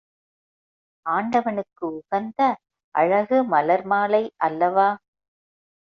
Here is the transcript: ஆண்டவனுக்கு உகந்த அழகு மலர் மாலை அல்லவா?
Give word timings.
ஆண்டவனுக்கு 1.05 1.83
உகந்த 1.91 2.39
அழகு 2.95 3.43
மலர் 3.45 3.85
மாலை 3.85 4.23
அல்லவா? 4.37 4.89